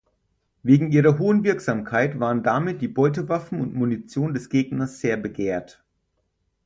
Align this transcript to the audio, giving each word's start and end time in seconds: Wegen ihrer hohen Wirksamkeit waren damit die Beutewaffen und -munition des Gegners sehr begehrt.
Wegen 0.63 0.91
ihrer 0.91 1.19
hohen 1.19 1.43
Wirksamkeit 1.43 2.19
waren 2.19 2.41
damit 2.41 2.81
die 2.81 2.87
Beutewaffen 2.87 3.61
und 3.61 3.75
-munition 3.75 4.31
des 4.33 4.49
Gegners 4.49 4.99
sehr 4.99 5.15
begehrt. 5.15 5.83